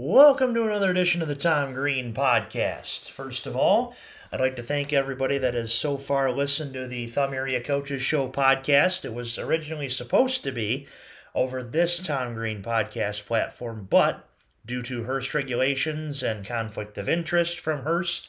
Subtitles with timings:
[0.00, 3.10] Welcome to another edition of the Tom Greene Podcast.
[3.10, 3.96] First of all,
[4.30, 8.00] I'd like to thank everybody that has so far listened to the Thumb Area Coaches
[8.00, 9.04] Show podcast.
[9.04, 10.86] It was originally supposed to be
[11.34, 14.24] over this Tom Greene podcast platform, but
[14.64, 18.28] due to Hearst regulations and conflict of interest from Hearst,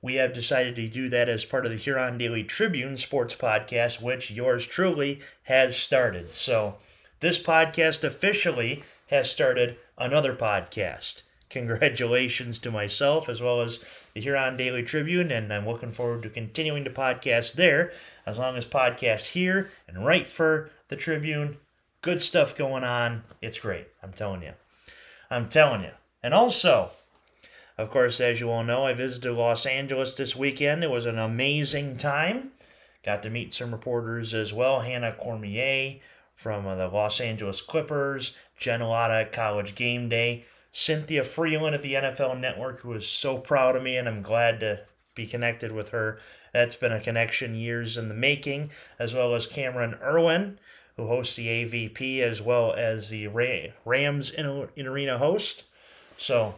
[0.00, 4.00] we have decided to do that as part of the Huron Daily Tribune sports podcast,
[4.00, 6.32] which yours truly has started.
[6.32, 6.76] So,
[7.20, 8.82] this podcast officially
[9.12, 11.20] has started another podcast.
[11.50, 16.30] Congratulations to myself as well as the Huron Daily Tribune, and I'm looking forward to
[16.30, 17.92] continuing to podcast there
[18.24, 21.58] as long as podcast here and write for the Tribune.
[22.00, 23.24] Good stuff going on.
[23.42, 23.88] It's great.
[24.02, 24.52] I'm telling you.
[25.30, 25.92] I'm telling you.
[26.22, 26.92] And also,
[27.76, 30.82] of course, as you all know, I visited Los Angeles this weekend.
[30.82, 32.52] It was an amazing time.
[33.04, 34.80] Got to meet some reporters as well.
[34.80, 36.00] Hannah Cormier
[36.34, 38.80] from uh, the Los Angeles Clippers, Jen
[39.32, 43.96] College Game Day, Cynthia Frelund at the NFL Network, who is so proud of me,
[43.96, 44.80] and I'm glad to
[45.14, 46.18] be connected with her.
[46.52, 50.58] That's been a connection years in the making, as well as Camryn Irwin,
[50.96, 53.28] who hosts the AVP, as well as the
[53.84, 55.64] Rams in, in Arena host.
[56.16, 56.54] So,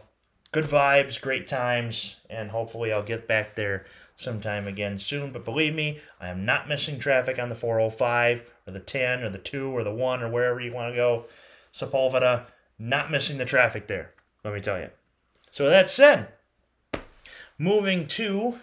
[0.55, 5.33] good vibes, great times, and hopefully I'll get back there sometime again soon.
[5.33, 9.29] But believe me, I am not missing traffic on the 405 or the 10 or
[9.29, 11.25] the 2 or the 1 or wherever you want to go.
[11.73, 12.45] Sepulveda,
[12.79, 14.11] not missing the traffic there,
[14.45, 14.91] let me tell you.
[15.51, 16.29] So that said,
[17.57, 18.59] moving to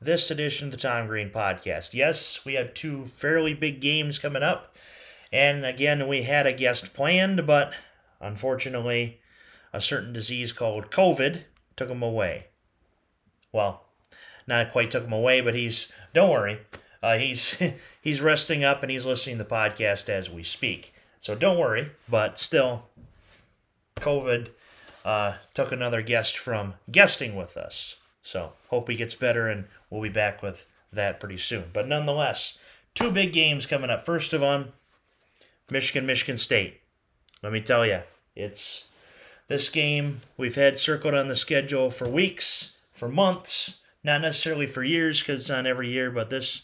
[0.00, 1.92] this edition of the Tom Greene podcast.
[1.92, 4.76] Yes, we have two fairly big games coming up.
[5.32, 7.72] And again, we had a guest planned, but
[8.20, 9.18] unfortunately,
[9.76, 11.42] a certain disease called COVID
[11.76, 12.46] took him away.
[13.52, 13.84] Well,
[14.46, 16.60] not quite took him away, but he's don't worry,
[17.02, 17.58] uh, he's
[18.00, 20.94] he's resting up and he's listening to the podcast as we speak.
[21.20, 22.86] So don't worry, but still,
[23.96, 24.48] COVID
[25.04, 27.96] uh, took another guest from guesting with us.
[28.22, 31.64] So hope he gets better and we'll be back with that pretty soon.
[31.74, 32.56] But nonetheless,
[32.94, 34.06] two big games coming up.
[34.06, 34.64] First of all,
[35.70, 36.80] Michigan, Michigan State.
[37.42, 38.00] Let me tell you,
[38.34, 38.86] it's
[39.48, 44.84] this game we've had circled on the schedule for weeks, for months not necessarily for
[44.84, 46.62] years because it's not every year, but this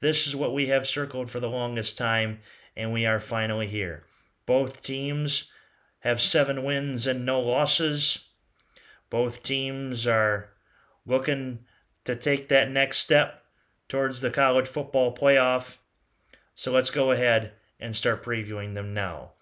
[0.00, 2.38] this is what we have circled for the longest time,
[2.76, 4.04] and we are finally here.
[4.46, 5.50] Both teams
[6.00, 8.28] have seven wins and no losses.
[9.10, 10.50] Both teams are
[11.06, 11.60] looking
[12.04, 13.44] to take that next step
[13.88, 15.76] towards the college football playoff.
[16.54, 19.33] So let's go ahead and start previewing them now.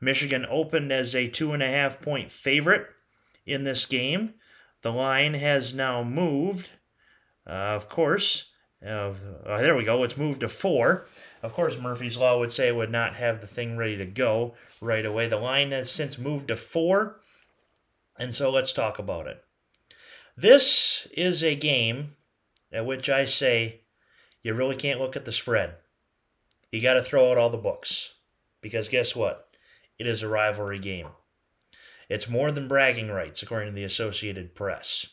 [0.00, 2.86] Michigan opened as a two and a half point favorite
[3.46, 4.34] in this game.
[4.82, 6.70] The line has now moved
[7.48, 8.50] uh, of course,
[8.86, 9.12] uh,
[9.44, 10.04] there we go.
[10.04, 11.06] It's moved to four.
[11.42, 14.54] Of course, Murphy's Law would say it would not have the thing ready to go
[14.80, 15.28] right away.
[15.28, 17.20] The line has since moved to four,
[18.18, 19.42] and so let's talk about it.
[20.36, 22.16] This is a game
[22.70, 23.80] at which I say
[24.42, 25.76] you really can't look at the spread.
[26.70, 28.14] You got to throw out all the books.
[28.60, 29.47] Because guess what?
[29.98, 31.08] It is a rivalry game.
[32.08, 35.06] It's more than bragging rights, according to the Associated Press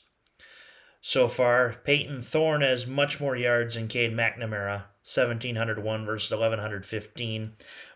[1.06, 1.76] so far.
[1.84, 7.54] Payton Thorne has much more yards than Cade McNamara, 1,701 versus 1,115.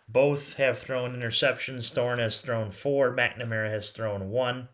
[0.07, 1.91] Both have thrown interceptions.
[1.91, 4.69] Thorne has thrown four, McNamara has thrown one.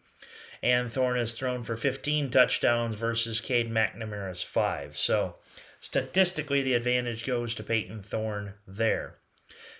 [0.62, 4.98] And Thorne has thrown for 15 touchdowns versus Cade McNamara's five.
[4.98, 5.36] So
[5.80, 9.20] statistically, the advantage goes to Payton Thorne there.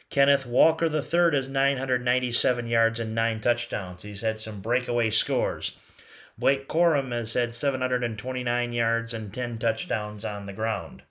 [0.10, 4.04] Kenneth Walker III has 997 yards and nine touchdowns.
[4.04, 5.78] He's had some breakaway scores.
[6.38, 11.04] Blake Corum has had 729 yards and 10 touchdowns on the ground.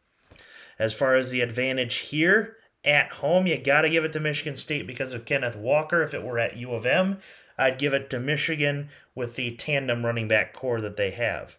[0.78, 4.56] As far as the advantage here at home, you got to give it to Michigan
[4.56, 6.02] State because of Kenneth Walker.
[6.02, 7.18] If it were at U of M,
[7.56, 11.56] I'd give it to Michigan with the tandem running back corps that they have.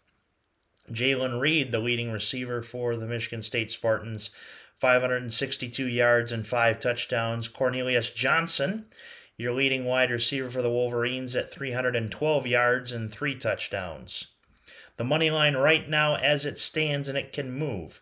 [0.91, 4.29] Jalen Reed, the leading receiver for the Michigan State Spartans,
[4.85, 7.47] 562 yards and five touchdowns.
[7.47, 8.85] Cornelius Johnson
[9.35, 14.27] your leading wide receiver for the Wolverines at 312 yards and three touchdowns.
[14.98, 18.00] The money line right now, as it stands, and it can move.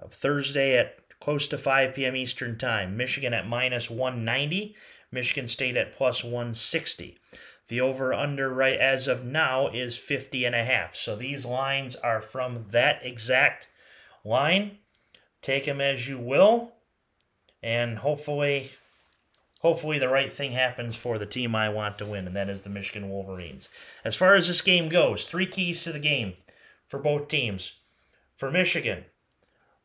[0.00, 2.14] Uh, Thursday at close to 5 p.m.
[2.14, 2.98] Eastern Time.
[2.98, 4.76] Michigan at minus 190.
[5.10, 7.16] Michigan State at plus 160.
[7.68, 10.94] The over under right as of now is 50 and a half.
[10.94, 13.68] So these lines are from that exact
[14.22, 14.78] line.
[15.46, 16.72] Take them as you will.
[17.62, 18.72] And hopefully
[19.60, 22.62] hopefully the right thing happens for the team I want to win, and that is
[22.62, 23.68] the Michigan Wolverines.
[24.04, 26.34] As far as this game goes, three keys to the game
[26.88, 27.74] for both teams.
[28.36, 29.04] For Michigan,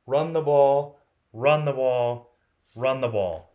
[0.08, 1.00] run the ball,
[1.32, 2.34] run the ball,
[2.76, 3.52] run the ball.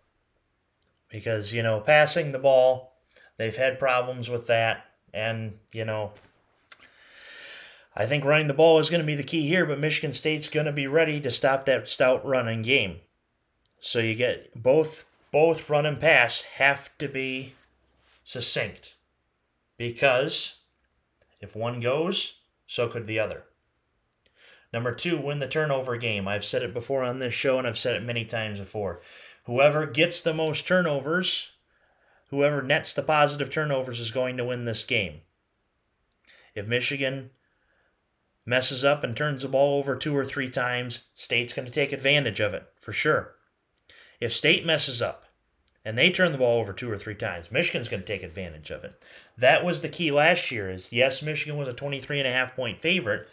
[1.11, 2.93] Because, you know, passing the ball,
[3.37, 4.85] they've had problems with that.
[5.13, 6.13] And, you know,
[7.97, 10.49] I think running the ball is going to be the key here, but Michigan State's
[10.49, 12.97] going to be ready to stop that stout running game.
[13.81, 17.55] So you get both both run and pass have to be
[18.25, 18.95] succinct
[19.77, 20.59] because
[21.41, 23.45] if one goes, so could the other.
[24.73, 26.27] Number two, win the turnover game.
[26.29, 29.01] I've said it before on this show and I've said it many times before.
[29.45, 31.53] Whoever gets the most turnovers,
[32.31, 35.21] whoever nets the positive turnovers, is going to win this game.
[36.55, 37.31] If Michigan
[38.47, 41.93] messes up and turns the ball over two or three times, State's going to take
[41.93, 43.35] advantage of it, for sure.
[44.21, 45.25] If State messes up
[45.85, 48.71] and they turn the ball over two or three times, Michigan's going to take advantage
[48.71, 48.95] of it.
[49.37, 52.57] That was the key last year is yes, Michigan was a 23 and a half
[52.57, 53.29] point favorite,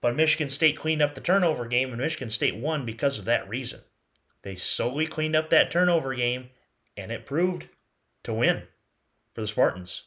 [0.00, 3.48] but Michigan State cleaned up the turnover game and Michigan State won because of that
[3.48, 3.80] reason.
[4.42, 6.50] They solely cleaned up that turnover game
[6.96, 7.68] and it proved
[8.22, 8.62] to win
[9.34, 10.04] for the Spartans.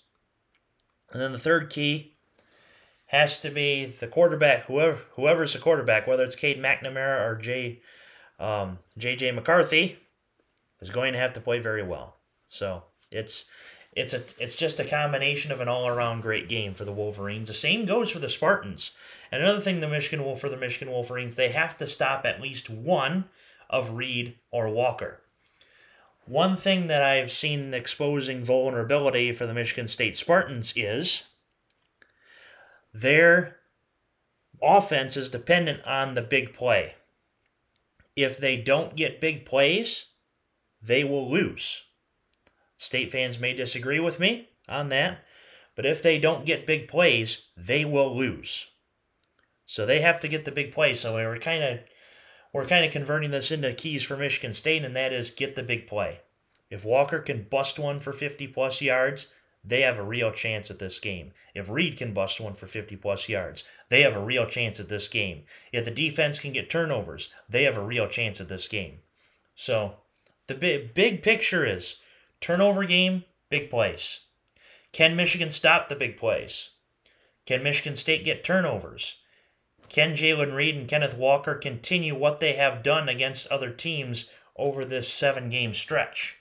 [1.12, 2.17] And then the third key
[3.08, 7.82] has to be the quarterback, whoever whoever's the quarterback, whether it's Cade McNamara or J,
[8.40, 9.98] um, JJ McCarthy,
[10.82, 12.18] is going to have to play very well.
[12.48, 13.46] So it's
[13.94, 17.48] it's a it's just a combination of an all around great game for the Wolverines.
[17.48, 18.92] The same goes for the Spartans.
[19.32, 22.42] And another thing, the Michigan Wolf for the Michigan Wolverines, they have to stop at
[22.42, 23.26] least one
[23.70, 25.20] of Reed or Walker.
[26.26, 31.27] One thing that I've seen exposing vulnerability for the Michigan State Spartans is
[33.02, 33.58] their
[34.62, 36.96] offense is dependent on the big play.
[38.16, 40.08] If they don't get big plays,
[40.82, 41.84] they will lose.
[42.78, 45.20] State fans may disagree with me on that,
[45.76, 48.72] but if they don't get big plays, they will lose.
[49.66, 50.94] So they have to get the big play.
[50.94, 51.80] So we're kind of
[52.54, 55.64] we're kind of converting this into keys for Michigan State, and that is get the
[55.64, 56.22] big play.
[56.70, 59.28] If Walker can bust one for 50 plus yards,
[59.68, 61.34] they have a real chance at this game.
[61.54, 64.88] If Reed can bust one for 50 plus yards, they have a real chance at
[64.88, 65.44] this game.
[65.74, 69.00] If the defense can get turnovers, they have a real chance at this game.
[69.56, 69.98] So
[70.48, 71.98] the big, big picture is
[72.40, 74.22] turnover game, big plays.
[74.94, 76.70] Can Michigan stop the big plays?
[77.46, 79.20] Can Michigan State get turnovers?
[79.90, 84.86] Can Jalen Reed and Kenneth Walker continue what they have done against other teams over
[84.86, 86.38] this seven game stretch?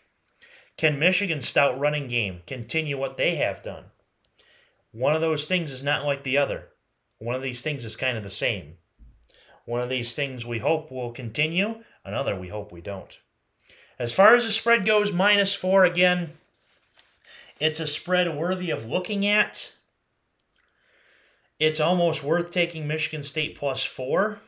[0.76, 3.84] Can Michigan's stout running game continue what they have done?
[4.92, 6.68] One of those things is not like the other.
[7.18, 8.74] One of these things is kind of the same.
[9.64, 13.18] One of these things we hope will continue, another we hope we don't.
[13.98, 16.34] As far as the spread goes, minus four again,
[17.58, 19.72] it's a spread worthy of looking at.
[21.58, 24.40] It's almost worth taking Michigan State plus four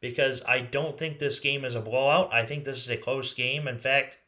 [0.00, 2.32] because I don't think this game is a blowout.
[2.32, 3.66] I think this is a close game.
[3.66, 4.18] In fact,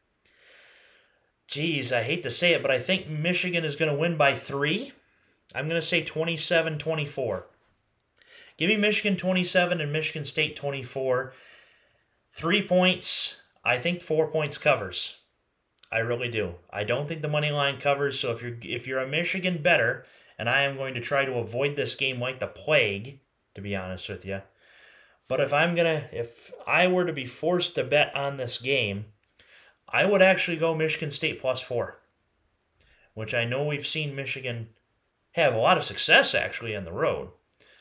[1.48, 4.34] geez, I hate to say it, but I think Michigan is going to win by
[4.34, 4.92] three.
[5.54, 7.46] I'm going to say 27 24.
[8.58, 11.32] Give me Michigan 27 and Michigan State 24.
[12.32, 13.36] Three points.
[13.64, 15.18] I think four points covers.
[15.90, 16.56] I really do.
[16.70, 18.20] I don't think the money line covers.
[18.20, 20.04] So if you're if you're a Michigan bettor,
[20.38, 23.20] and I am going to try to avoid this game like the plague,
[23.54, 24.42] to be honest with you.
[25.28, 29.06] But if I'm gonna if I were to be forced to bet on this game,
[29.88, 31.98] I would actually go Michigan State plus four,
[33.14, 34.68] which I know we've seen Michigan
[35.32, 37.30] have a lot of success actually on the road.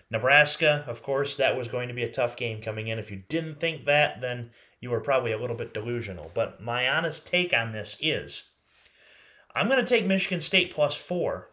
[0.09, 2.97] Nebraska, of course, that was going to be a tough game coming in.
[2.97, 6.31] If you didn't think that, then you were probably a little bit delusional.
[6.33, 8.51] But my honest take on this is
[9.53, 11.49] I'm going to take Michigan State plus four,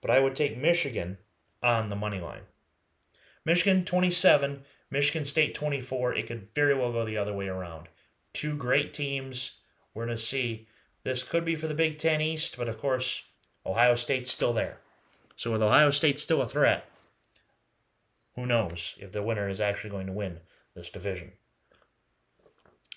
[0.00, 1.18] but I would take Michigan
[1.62, 2.42] on the money line.
[3.44, 6.14] Michigan 27, Michigan State 24.
[6.14, 7.88] It could very well go the other way around.
[8.32, 9.59] Two great teams
[9.94, 10.66] we're going to see.
[11.02, 13.22] This could be for the Big Ten East, but of course,
[13.64, 14.78] Ohio State's still there.
[15.36, 16.84] So with Ohio State still a threat,
[18.36, 20.40] who knows if the winner is actually going to win
[20.74, 21.32] this division.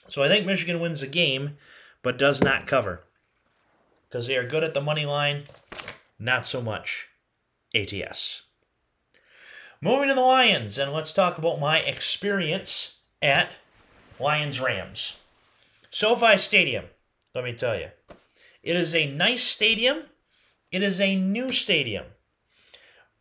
[0.10, 1.58] So I think Michigan wins the game,
[2.02, 3.04] but does not cover.
[4.10, 5.44] Because they are good at the money line,
[6.20, 7.08] not so much
[7.74, 8.44] ATS.
[9.82, 13.54] Moving to the Lions, and let's talk about my experience at
[14.20, 15.18] Lions Rams.
[15.94, 16.86] SoFi Stadium,
[17.36, 17.90] let me tell you,
[18.64, 20.06] it is a nice stadium.
[20.72, 22.06] It is a new stadium.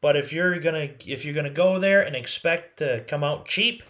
[0.00, 3.82] But if you're gonna if you're gonna go there and expect to come out cheap,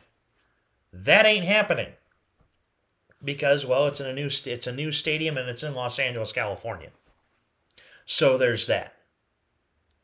[0.93, 1.93] that ain't happening.
[3.23, 6.33] Because well, it's in a new it's a new stadium and it's in Los Angeles,
[6.33, 6.91] California.
[8.05, 8.95] So there's that.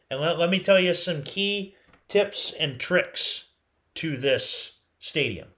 [0.08, 1.74] And let, let me tell you some key
[2.06, 3.46] tips and tricks
[3.94, 5.48] to this stadium.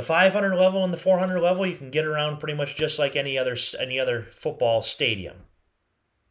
[0.00, 3.16] The 500 level and the 400 level, you can get around pretty much just like
[3.16, 5.42] any other any other football stadium.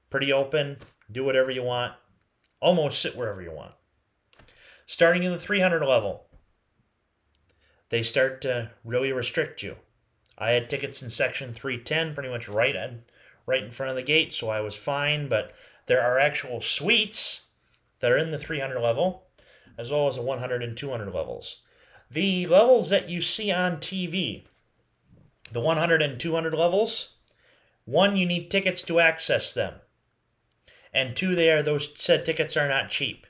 [0.10, 0.78] Pretty open.
[1.12, 1.94] Do whatever you want.
[2.60, 3.74] Almost sit wherever you want.
[4.88, 6.26] Starting in the 300 level,
[7.90, 9.76] they start to really restrict you.
[10.36, 12.76] I had tickets in section 310, pretty much right
[13.46, 15.30] right in front of the gate, so I was fine.
[15.30, 15.54] But
[15.86, 17.46] there are actual suites
[18.00, 19.28] that are in the 300 level,
[19.78, 21.62] as well as the 100 and 200 levels.
[22.12, 24.44] The levels that you see on TV,
[25.52, 27.14] the 100 and 200 levels,
[27.86, 29.76] one, you need tickets to access them.
[30.94, 33.28] And two, there, those said tickets are not cheap.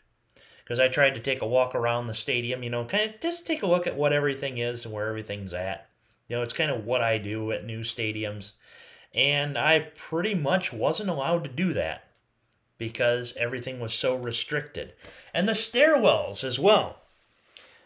[0.64, 3.48] Because I tried to take a walk around the stadium, you know, kind of just
[3.48, 5.90] take a look at what everything is and where everything's at.
[6.28, 8.54] You know, it's kind of what I do at new stadiums.
[9.14, 12.04] And I pretty much wasn't allowed to do that
[12.78, 14.94] because everything was so restricted.
[15.34, 16.98] And the stairwells as well.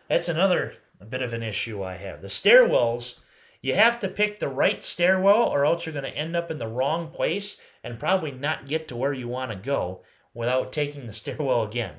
[0.09, 0.73] That's another
[1.03, 2.21] bit of an issue I have.
[2.21, 3.19] The stairwells,
[3.61, 6.57] you have to pick the right stairwell or else you're going to end up in
[6.57, 10.01] the wrong place and probably not get to where you want to go
[10.33, 11.95] without taking the stairwell again.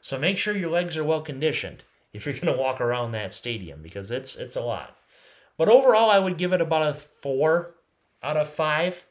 [0.00, 1.82] So make sure your legs are well conditioned
[2.12, 4.96] if you're going to walk around that stadium because it's it's a lot.
[5.56, 7.74] But overall, I would give it about a four
[8.22, 9.06] out of five.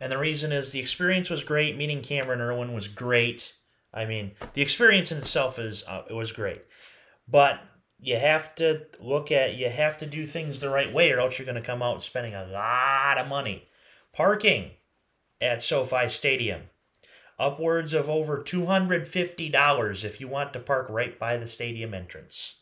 [0.00, 1.76] And the reason is the experience was great.
[1.76, 3.54] Meeting Camryn Irwin was great.
[3.92, 6.62] I mean, the experience in itself is uh, it was great,
[7.26, 7.60] but
[8.00, 11.38] you have to look at you have to do things the right way, or else
[11.38, 13.68] you're going to come out spending a lot of money.
[14.12, 14.72] Parking
[15.40, 16.62] at SoFi Stadium,
[17.38, 21.46] upwards of over two hundred fifty dollars if you want to park right by the
[21.46, 22.56] stadium entrance.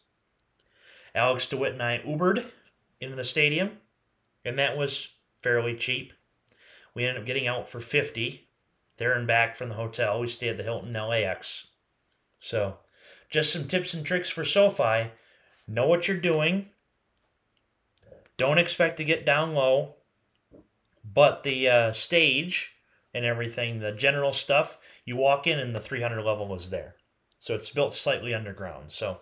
[1.15, 2.45] Alex DeWitt and I Ubered
[3.01, 3.79] into the stadium,
[4.45, 6.13] and that was fairly cheap.
[6.95, 8.49] We ended up getting out for 50
[8.97, 10.21] there and back from the hotel.
[10.21, 11.69] We stayed at the Hilton LAX.
[12.41, 12.79] So,
[13.31, 15.11] just some tips and tricks for SoFi.
[15.69, 16.67] Know what you're doing.
[18.37, 19.95] Don't expect to get down low.
[21.05, 22.75] But the uh, stage
[23.15, 26.97] and everything, the general stuff, you walk in and the 300 level is there.
[27.39, 28.91] So it's built slightly underground.
[28.91, 29.21] So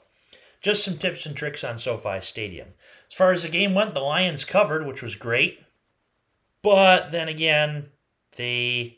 [0.60, 2.68] just some tips and tricks on SoFi Stadium.
[3.08, 5.60] As far as the game went, the Lions covered, which was great.
[6.62, 7.90] But then again,
[8.36, 8.96] the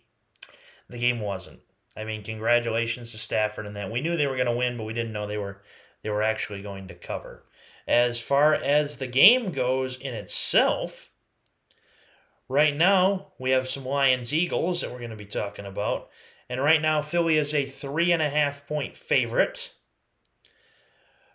[0.89, 1.59] the game wasn't.
[1.97, 3.91] I mean, congratulations to Stafford and that.
[3.91, 5.61] We knew they were going to win, but we didn't know they were
[6.07, 7.43] they were actually going to cover.
[7.85, 11.11] As far as the game goes in itself,
[12.49, 16.09] right now we have some Lions Eagles that we're going to be talking about.
[16.49, 19.75] And right now, Philly is a three and a half point favorite.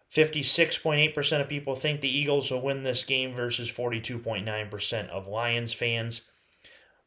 [0.09, 6.29] 56.8% of people think the Eagles will win this game versus 42.9% of Lions fans.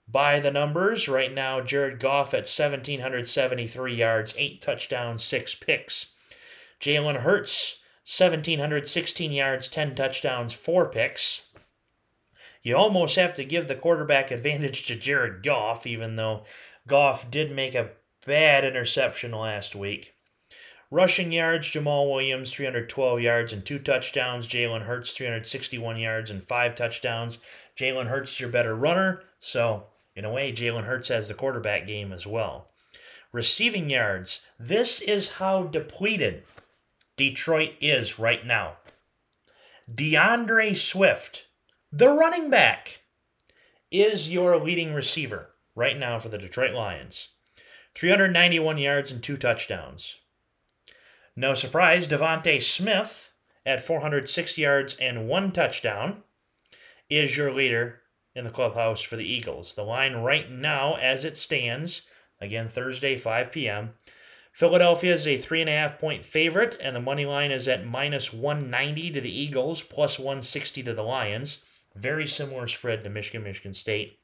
[0.07, 6.14] By the numbers, right now, Jared Goff at 1,773 yards, 8 touchdowns, 6 picks.
[6.81, 11.47] Jalen Hurts, 1,716 yards, 10 touchdowns, 4 picks.
[12.63, 16.45] You almost have to give the quarterback advantage to Jared Goff, even though
[16.87, 17.91] Goff did make a
[18.27, 20.15] bad interception last week.
[20.91, 24.47] Rushing yards, Jamaal Williams, 312 yards and two touchdowns.
[24.47, 27.39] Jalen Hurts, 361 yards and five touchdowns.
[27.77, 31.87] Jalen Hurts is your better runner, so in a way, Jalen Hurts has the quarterback
[31.87, 32.71] game as well.
[33.33, 36.45] Receiving yards, this is how depleted
[37.17, 38.77] Detroit is right now.
[39.93, 41.47] D'Andre Swift,
[41.93, 43.03] the running back,
[43.91, 47.29] is your leading receiver right now for the Detroit Lions.
[47.95, 50.17] 391 yards and two touchdowns.
[51.37, 53.33] No surprise, DeVonta Smith
[53.67, 56.23] at 406 yards and one touchdown
[57.09, 58.01] is your leader
[58.35, 59.75] in the clubhouse for the Eagles.
[59.75, 62.03] The line right now, as it stands,
[62.41, 63.95] again Thursday, 5 p.m.
[64.55, 67.85] Philadelphia is a three and a half point favorite, and the money line is at
[67.85, 71.65] minus 190 to the Eagles, plus 160 to the Lions.
[71.97, 74.21] Very similar spread to Michigan, Michigan State.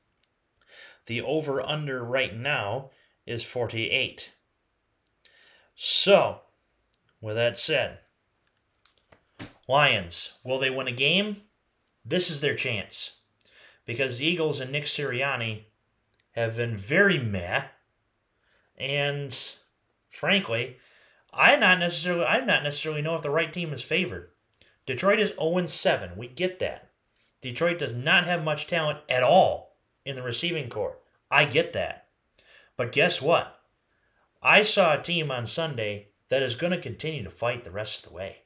[1.06, 2.90] The over under right now
[3.26, 4.30] is 48.
[5.74, 6.42] So,
[7.20, 7.98] with that said,
[9.66, 11.38] Lions, will they win a game?
[12.04, 13.16] This is their chance.
[13.84, 15.64] Because the Eagles and Nick Sirianni
[16.32, 17.64] have been very meh.
[18.78, 19.36] And
[20.10, 20.76] frankly,
[21.32, 24.30] I not necessarily I not necessarily know if the right team is favored.
[24.86, 26.16] Detroit is 0-7.
[26.16, 26.90] We get that.
[27.40, 30.98] Detroit does not have much talent at all in the receiving corps.
[31.30, 32.08] I get that.
[32.76, 33.60] But guess what?
[34.42, 38.04] I saw a team on Sunday that is going to continue to fight the rest
[38.04, 38.38] of the way.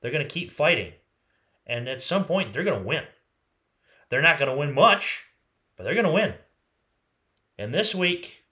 [0.00, 0.92] They're going to keep fighting.
[1.66, 3.04] And at some point, they're going to win.
[4.08, 5.24] They're not going to win much,
[5.76, 6.34] but they're going to win.
[7.58, 8.44] And this week,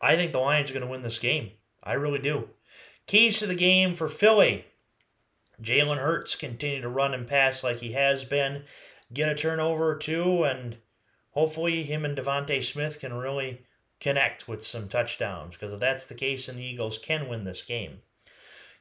[0.00, 1.50] I think the Lions are going to win this game.
[1.82, 2.48] I really do.
[3.06, 4.64] Keys to the game for Philly.
[5.62, 8.64] Jalen Hurts continue to run and pass like he has been.
[9.12, 10.76] Get a turnover or two, and
[11.32, 13.62] hopefully him and DeVonta Smith can really
[13.98, 17.62] connect with some touchdowns because if that's the case, then the Eagles can win this
[17.62, 17.98] game.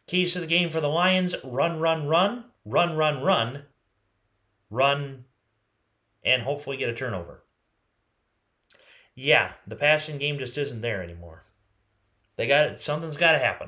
[0.07, 3.63] Keys to the game for the Lions run, run, run, run, run, run,
[4.69, 5.25] run,
[6.23, 7.43] and hopefully get a turnover.
[9.21, 11.43] Yeah, the passing game just isn't there anymore.
[12.38, 12.79] They got it.
[12.79, 13.67] Something's got to happen.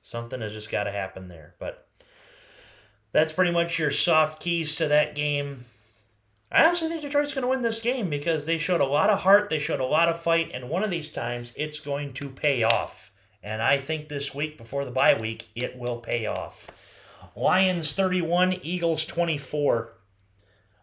[0.00, 1.54] Something has just got to happen there.
[1.60, 1.86] But
[3.12, 5.66] that's pretty much your soft keys to that game.
[6.50, 9.20] I honestly think Detroit's going to win this game because they showed a lot of
[9.20, 12.28] heart, they showed a lot of fight, and one of these times it's going to
[12.28, 13.12] pay off.
[13.44, 16.68] And I think this week before the bye week, it will pay off.
[17.36, 19.92] Lions 31, Eagles 24.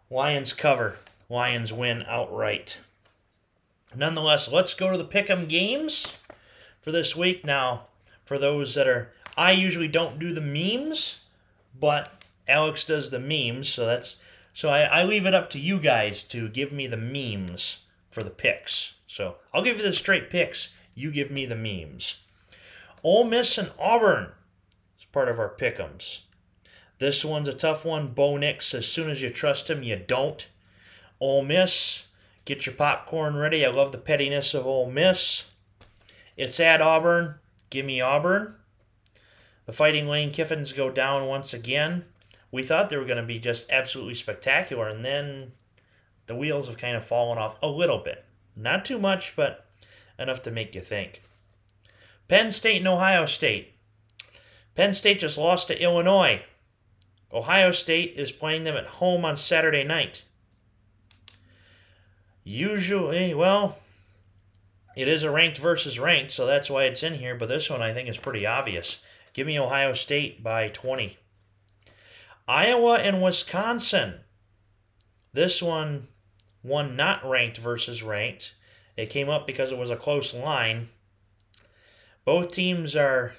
[0.09, 0.95] Lions cover.
[1.27, 2.77] Lions win outright.
[3.95, 6.19] Nonetheless, let's go to the pick'em games
[6.81, 7.45] for this week.
[7.45, 7.87] Now,
[8.25, 11.21] for those that are, I usually don't do the memes,
[11.79, 14.17] but Alex does the memes, so that's
[14.53, 18.23] so I, I leave it up to you guys to give me the memes for
[18.23, 18.95] the picks.
[19.05, 20.73] So I'll give you the straight picks.
[20.95, 22.21] You give me the memes.
[23.03, 24.31] Ole Miss and Auburn
[24.97, 26.21] is part of our pick'ems.
[26.97, 28.07] This one's a tough one.
[28.07, 30.47] Bo Nix, as soon as you trust him, you don't.
[31.19, 32.06] Ole Miss,
[32.47, 33.63] get your popcorn ready.
[33.63, 35.51] I love the pettiness of Ole Miss.
[36.35, 37.35] It's at Auburn.
[37.69, 38.55] Give me Auburn.
[39.67, 42.05] The Fighting Lane Kiffins go down once again
[42.51, 45.51] we thought they were going to be just absolutely spectacular, and then
[46.27, 48.23] the wheels have kind of fallen off a little bit.
[48.55, 49.65] Not too much, but
[50.17, 51.21] enough to make you think.
[52.27, 53.73] Penn State and Ohio State.
[54.75, 56.41] Penn State just lost to Illinois.
[57.31, 60.23] Ohio State is playing them at home on Saturday night.
[62.47, 63.77] Usually, well,
[64.95, 67.81] it is a ranked versus ranked, so that's why it's in here, but this one
[67.81, 69.03] I think is pretty obvious.
[69.33, 71.17] Give me Ohio State by 20.
[72.47, 74.21] Iowa and Wisconsin.
[75.33, 76.07] This one,
[76.61, 78.55] one not ranked versus ranked.
[78.95, 80.87] It came up because it was a close line.
[82.23, 83.33] Both teams are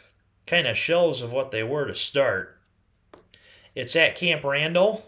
[0.47, 2.59] kind of shells of what they were to start.
[3.75, 5.07] It's at Camp Randall.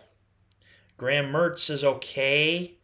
[0.97, 2.79] Graham Mertz is okay.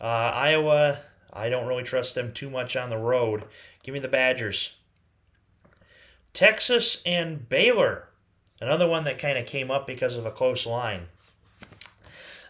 [0.00, 1.00] Uh, Iowa,
[1.32, 3.44] I don't really trust them too much on the road.
[3.82, 4.76] Give me the Badgers.
[6.32, 8.08] Texas and Baylor.
[8.60, 11.08] Another one that kind of came up because of a close line.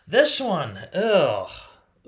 [0.07, 1.51] This one, ugh,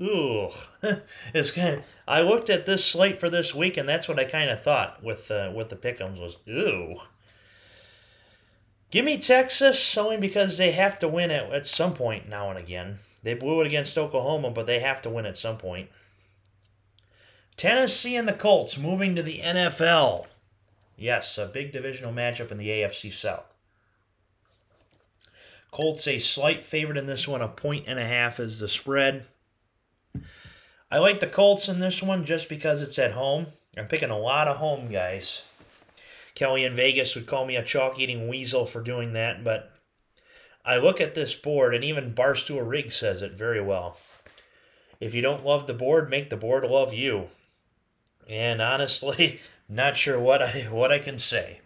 [0.03, 0.53] ugh,
[1.35, 1.83] is kind.
[2.09, 5.03] I looked at this slate for this week, and that's what I kind of thought
[5.05, 7.01] with uh, with the pickums was ooh.
[8.91, 12.59] Give me Texas only because they have to win it at some point now and
[12.59, 13.01] again.
[13.23, 15.89] They blew it against Oklahoma, but they have to win at some point.
[17.57, 20.27] Tennessee and the Colts moving to the NFL.
[20.97, 23.55] Yes, a big divisional matchup in the AFC South.
[25.71, 27.43] Colts a slight favorite in this one.
[27.43, 29.27] A point and a half is the spread.
[30.91, 33.49] I like the Colts in this one just because it's at home.
[33.77, 35.45] I'm picking a lot of home guys.
[36.35, 39.73] Kelly in Vegas would call me a chalk eating weasel for doing that, but
[40.71, 43.97] I look at this board, and even Barstool Rig says it very well.
[45.01, 47.31] If you don't love the board, make the board love you.
[48.29, 51.61] And honestly, not sure what I what I can say.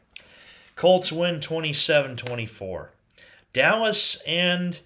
[0.75, 2.89] Colts win 27-24.
[3.53, 4.81] Dallas and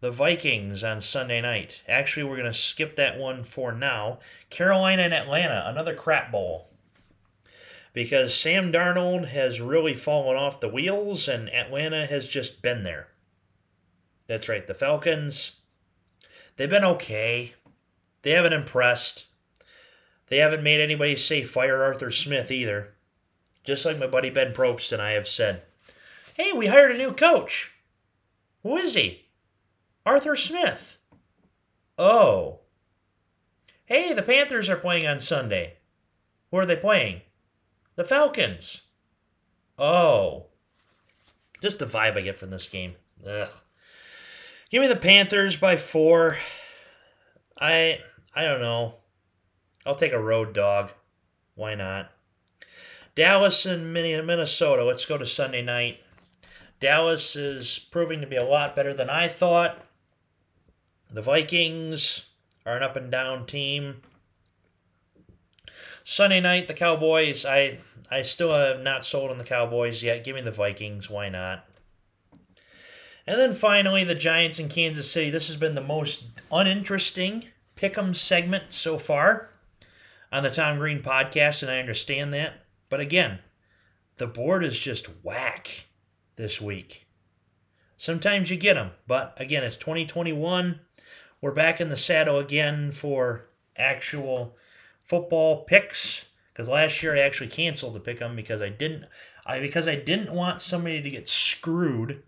[0.00, 1.82] the Vikings on Sunday night.
[1.88, 4.20] Actually, we're going to skip that one for now.
[4.50, 6.68] Carolina and Atlanta, another crap bowl.
[7.92, 13.08] Because Sam Darnold has really fallen off the wheels and Atlanta has just been there.
[14.26, 15.56] That's right, the Falcons,
[16.56, 17.54] they've been okay.
[18.22, 19.26] They haven't impressed.
[20.28, 22.94] They haven't made anybody say fire Arthur Smith either.
[23.64, 25.62] Just like my buddy Ben Probst and I have said.
[26.34, 27.74] Hey, we hired a new coach.
[28.62, 29.26] Who is he?
[30.06, 30.98] Arthur Smith.
[31.98, 32.60] Oh.
[33.84, 35.74] Hey, the Panthers are playing on Sunday.
[36.50, 37.20] Who are they playing?
[37.96, 38.82] The Falcons.
[39.78, 40.46] Oh.
[41.60, 42.94] Just the vibe I get from this game.
[43.26, 43.52] Ugh.
[44.70, 46.38] Give me the Panthers by four.
[47.58, 48.00] I
[48.34, 48.94] I don't know.
[49.86, 50.92] I'll take a road dog.
[51.54, 52.10] Why not?
[53.14, 54.84] Dallas and Minnesota.
[54.84, 56.00] Let's go to Sunday night.
[56.80, 59.84] Dallas is proving to be a lot better than I thought.
[61.10, 62.26] The Vikings
[62.66, 64.02] are an up and down team.
[66.02, 67.46] Sunday night, the Cowboys.
[67.46, 67.78] I
[68.10, 70.24] I still have not sold on the Cowboys yet.
[70.24, 71.08] Give me the Vikings.
[71.08, 71.66] Why not?
[73.26, 75.30] And then finally, the Giants in Kansas City.
[75.30, 79.50] This has been the most uninteresting pick'em segment so far
[80.30, 82.64] on the Tom Greene podcast, and I understand that.
[82.90, 83.38] But again,
[84.16, 85.86] the board is just whack
[86.36, 87.06] this week.
[87.96, 90.80] Sometimes you get them, but again, it's 2021.
[91.40, 94.56] We're back in the saddle again for actual
[95.02, 96.26] football picks.
[96.52, 99.06] Because last year I actually canceled the pick 'em because I didn't
[99.44, 102.22] I because I didn't want somebody to get screwed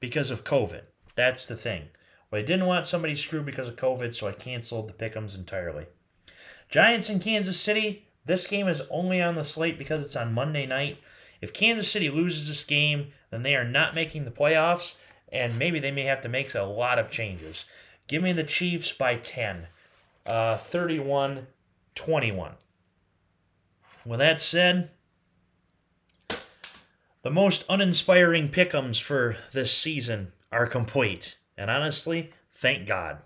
[0.00, 0.82] because of COVID.
[1.14, 1.88] That's the thing.
[2.30, 5.86] But I didn't want somebody screwed because of COVID, so I canceled the pick'ems entirely.
[6.68, 8.06] Giants in Kansas City.
[8.24, 10.98] This game is only on the slate because it's on Monday night.
[11.40, 14.96] If Kansas City loses this game, then they are not making the playoffs,
[15.32, 17.64] and maybe they may have to make a lot of changes.
[18.06, 19.68] Give me the Chiefs by 10,
[20.26, 21.46] uh, 31
[21.94, 22.52] 21.
[24.06, 24.90] With that said,
[27.28, 31.36] the most uninspiring pickums for this season are complete.
[31.58, 33.18] And honestly, thank God.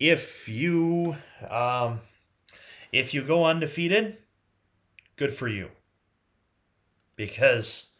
[0.00, 1.16] If you
[1.46, 2.00] um,
[2.90, 4.16] if you go undefeated,
[5.16, 5.68] good for you.
[7.16, 7.90] Because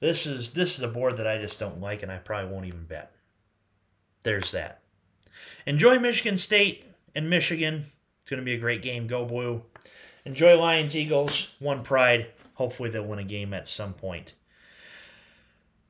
[0.00, 2.64] this is this is a board that I just don't like and I probably won't
[2.64, 3.12] even bet.
[4.22, 4.80] There's that.
[5.66, 7.92] Enjoy Michigan State and Michigan.
[8.22, 9.06] It's going to be a great game.
[9.06, 9.62] Go blue.
[10.24, 11.52] Enjoy Lions Eagles.
[11.58, 12.28] One pride.
[12.54, 14.34] Hopefully they'll win a game at some point.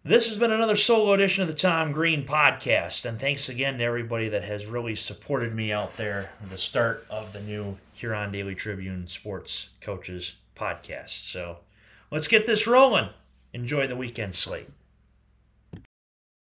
[0.07, 3.85] This has been another solo edition of the Tom Greene podcast, and thanks again to
[3.85, 8.31] everybody that has really supported me out there at the start of the new Huron
[8.31, 11.31] Daily Tribune Sports Coaches podcast.
[11.31, 11.61] So
[12.11, 13.09] let's get this rolling.
[13.55, 14.69] Enjoy the weekend slate.